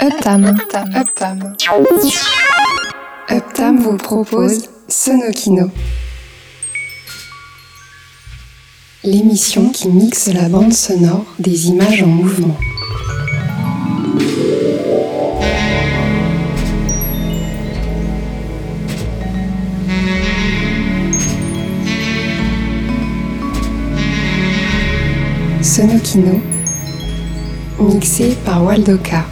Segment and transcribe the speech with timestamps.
[0.00, 0.44] Uptam.
[0.44, 0.94] Uptam.
[0.94, 1.56] Uptam.
[3.28, 5.72] Uptam vous propose Sonokino.
[9.02, 12.56] L'émission qui mixe la bande sonore des images en mouvement.
[25.60, 26.40] Sonokino,
[27.80, 29.24] mixé par Waldoka.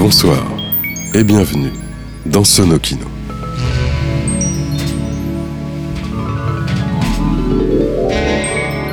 [0.00, 0.42] Bonsoir
[1.12, 1.72] et bienvenue
[2.24, 3.04] dans Sonokino.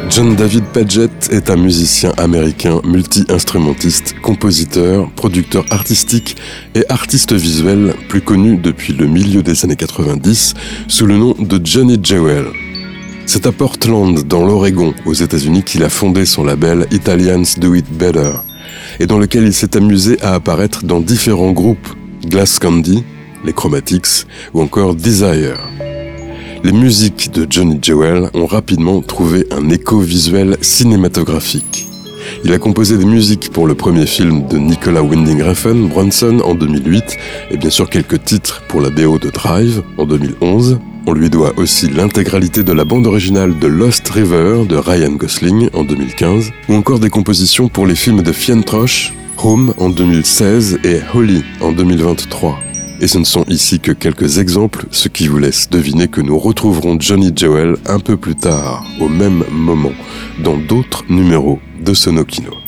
[0.09, 6.35] John David Paget est un musicien américain multi-instrumentiste, compositeur, producteur artistique
[6.75, 10.55] et artiste visuel plus connu depuis le milieu des années 90
[10.89, 12.47] sous le nom de Johnny Jewel.
[13.25, 17.85] C'est à Portland, dans l'Oregon, aux États-Unis, qu'il a fondé son label Italians Do It
[17.89, 18.33] Better,
[19.00, 21.88] et dans lequel il s'est amusé à apparaître dans différents groupes,
[22.26, 23.03] Glass Candy,
[23.45, 25.58] les Chromatics ou encore Desire.
[26.64, 31.88] Les musiques de Johnny Jewel ont rapidement trouvé un écho visuel cinématographique.
[32.44, 36.56] Il a composé des musiques pour le premier film de Nicolas Winding Refn, Bronson, en
[36.56, 37.03] 2008,
[37.52, 40.80] et bien sûr quelques titres pour la BO de Drive, en 2011.
[41.09, 45.69] On lui doit aussi l'intégralité de la bande originale de Lost River de Ryan Gosling
[45.72, 50.80] en 2015, ou encore des compositions pour les films de Fien Troche, Home en 2016
[50.83, 52.59] et Holly en 2023.
[53.00, 56.38] Et ce ne sont ici que quelques exemples, ce qui vous laisse deviner que nous
[56.38, 59.94] retrouverons Johnny Jewel un peu plus tard, au même moment,
[60.44, 62.66] dans d'autres numéros de Sonokino.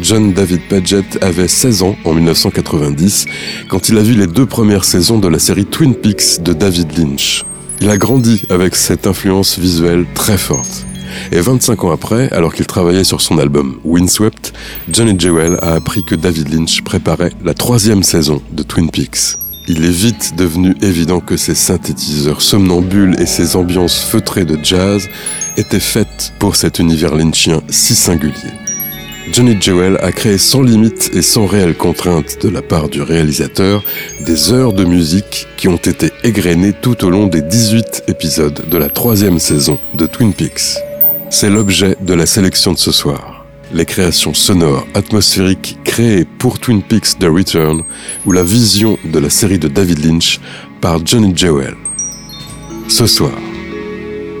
[0.00, 3.26] John David Paget avait 16 ans en 1990
[3.68, 6.98] quand il a vu les deux premières saisons de la série Twin Peaks de David
[6.98, 7.44] Lynch.
[7.80, 10.86] Il a grandi avec cette influence visuelle très forte.
[11.32, 14.52] Et 25 ans après, alors qu'il travaillait sur son album Windswept,
[14.90, 19.38] Johnny Jewel a appris que David Lynch préparait la troisième saison de Twin Peaks.
[19.68, 25.08] Il est vite devenu évident que ces synthétiseurs somnambules et ces ambiances feutrées de jazz
[25.56, 28.65] étaient faites pour cet univers lynchien si singulier.
[29.32, 33.82] Johnny Jewel a créé sans limite et sans réelle contrainte de la part du réalisateur
[34.20, 38.78] des heures de musique qui ont été égrenées tout au long des 18 épisodes de
[38.78, 40.76] la troisième saison de Twin Peaks.
[41.28, 43.44] C'est l'objet de la sélection de ce soir.
[43.72, 47.82] Les créations sonores atmosphériques créées pour Twin Peaks The Return
[48.26, 50.40] ou la vision de la série de David Lynch
[50.80, 51.74] par Johnny Jewel.
[52.88, 53.34] Ce soir,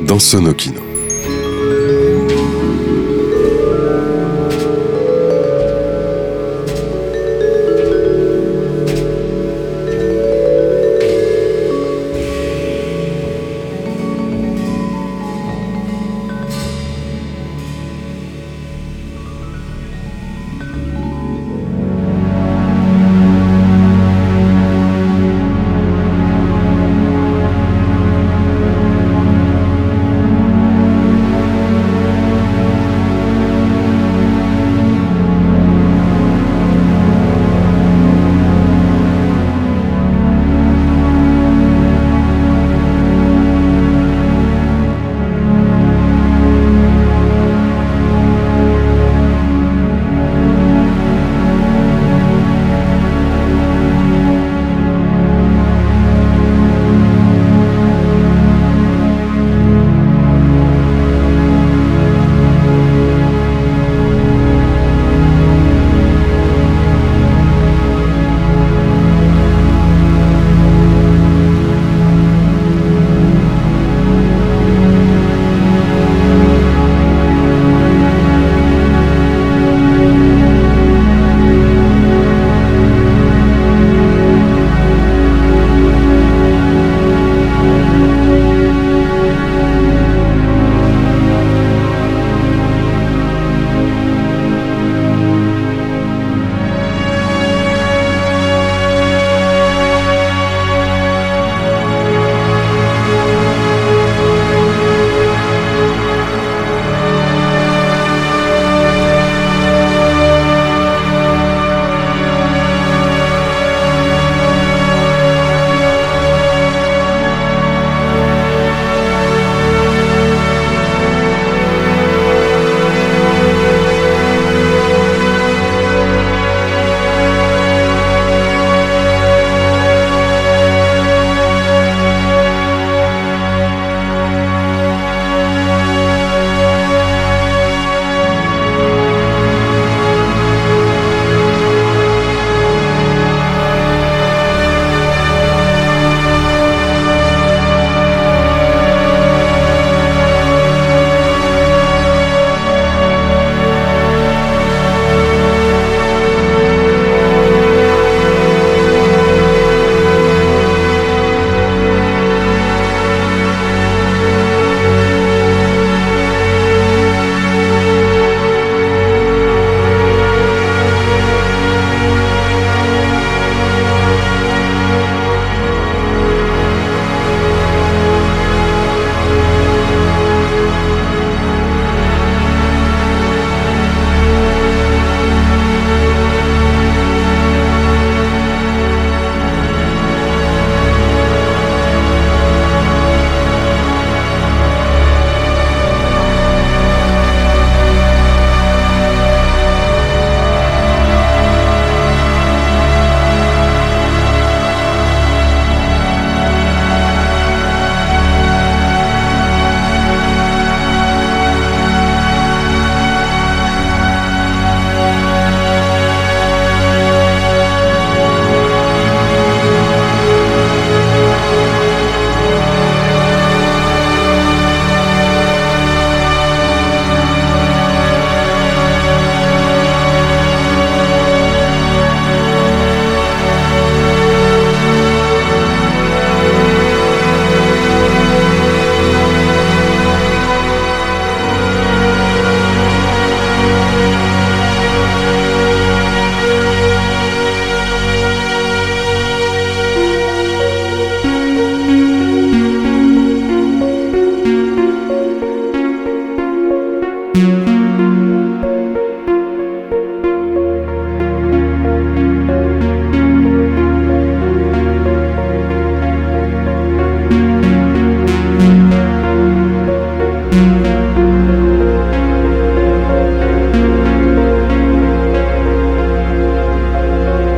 [0.06, 0.85] dans Sonokino.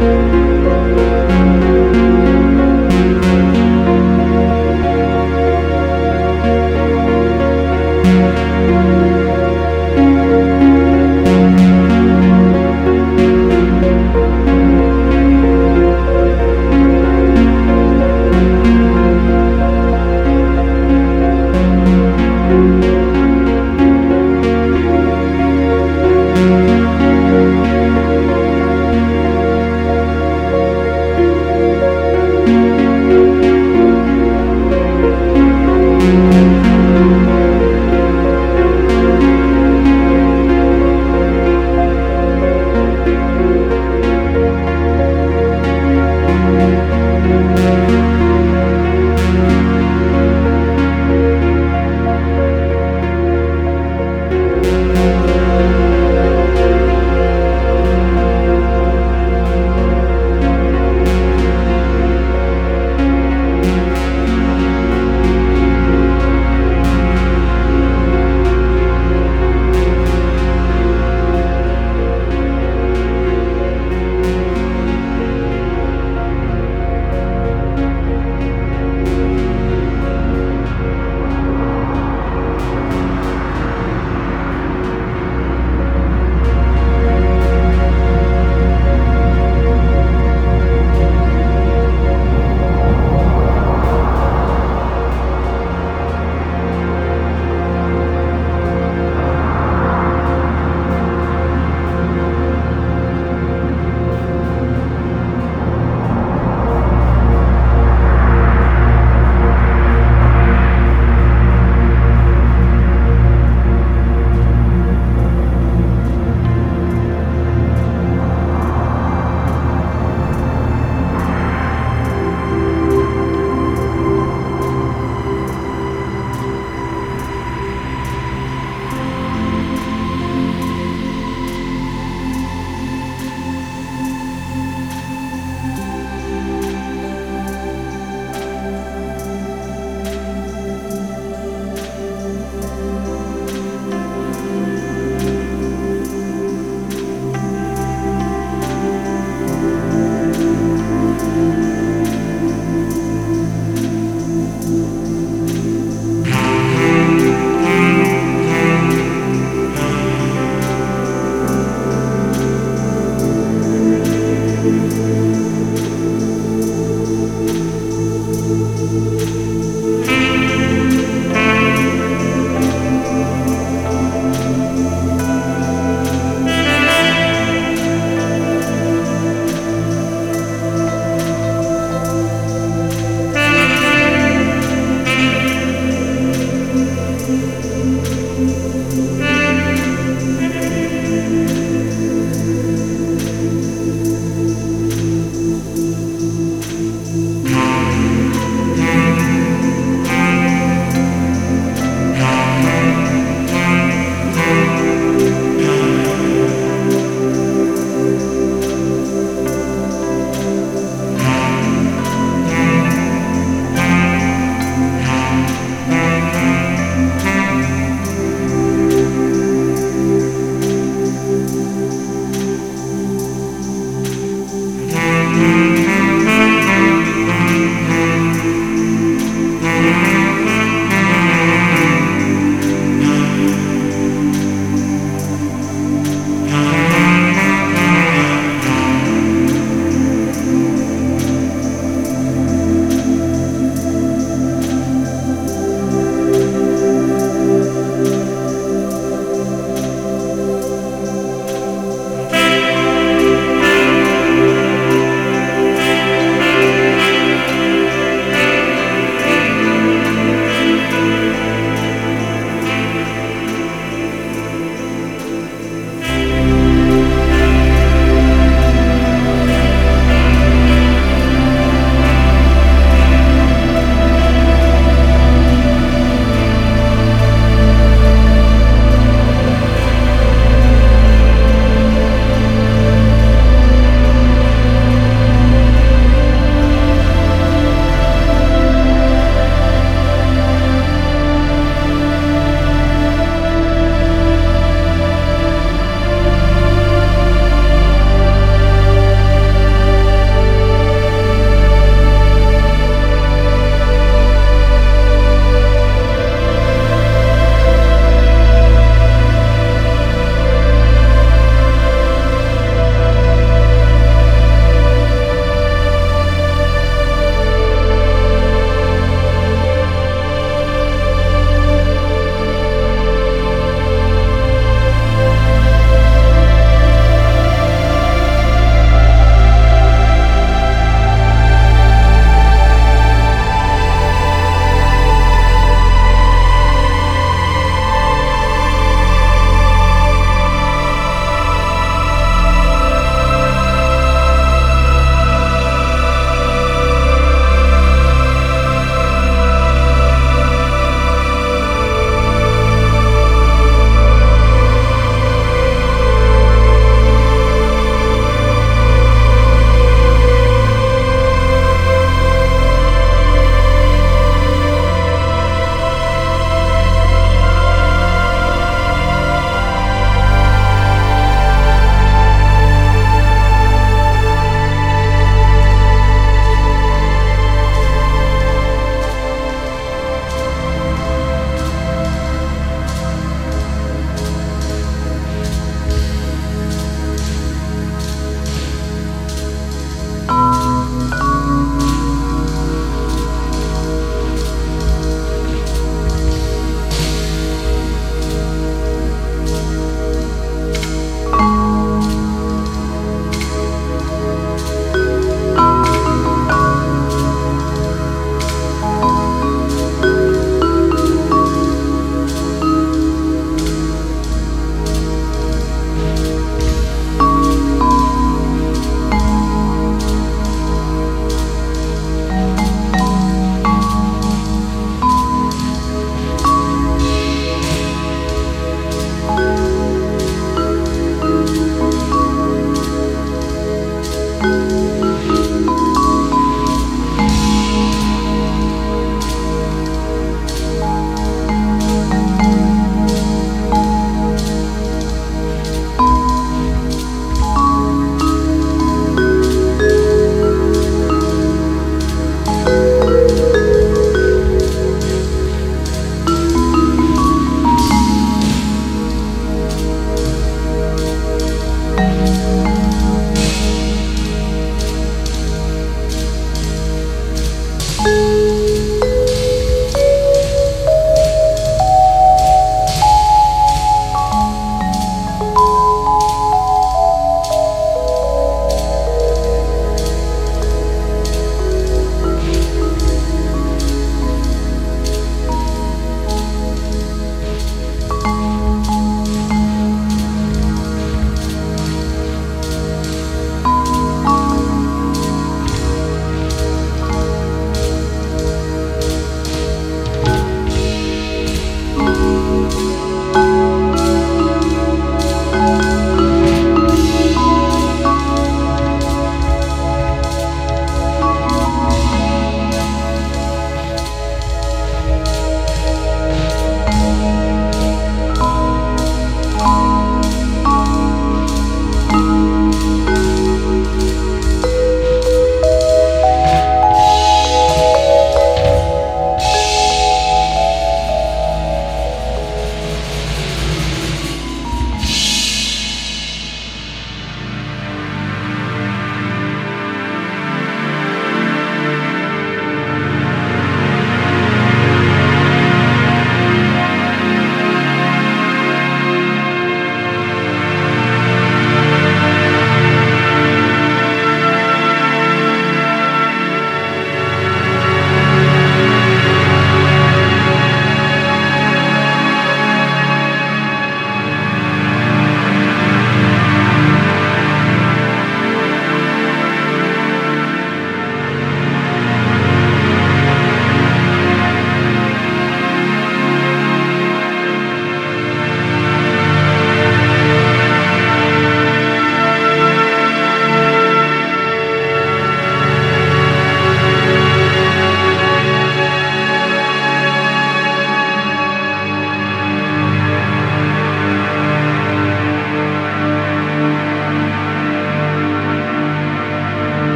[0.00, 0.57] Música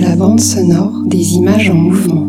[0.00, 2.27] La bande sonore des images en mouvement.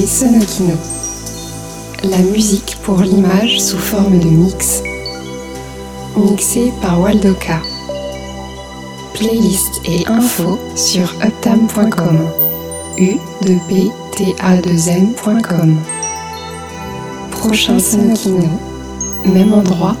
[0.00, 0.74] Sonokino.
[2.04, 4.82] La musique pour l'image sous forme de mix.
[6.16, 7.60] Mixé par Waldoka.
[9.12, 12.18] Playlist et info sur uptam.com.
[12.96, 15.76] u 2 p t a 2 mcom
[17.30, 18.48] Prochain Sonokino.
[19.26, 19.96] Même endroit,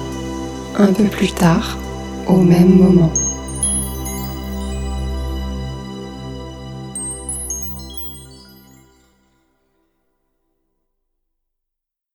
[0.78, 1.76] un peu plus tard,
[2.26, 3.12] au même moment.